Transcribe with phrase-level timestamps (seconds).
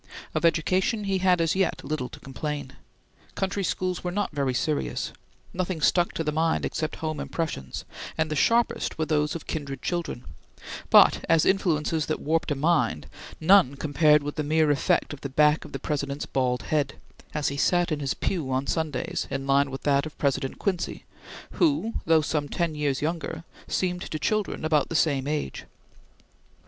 [0.33, 2.71] Of education he had as yet little to complain.
[3.35, 5.13] Country schools were not very serious.
[5.53, 7.85] Nothing stuck to the mind except home impressions,
[8.17, 10.25] and the sharpest were those of kindred children;
[10.89, 13.05] but as influences that warped a mind,
[13.39, 16.95] none compared with the mere effect of the back of the President's bald head,
[17.35, 21.05] as he sat in his pew on Sundays, in line with that of President Quincy,
[21.51, 25.65] who, though some ten years younger, seemed to children about the same age.